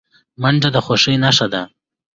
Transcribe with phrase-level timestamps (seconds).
[0.41, 1.61] منډه د خوښۍ نښه ده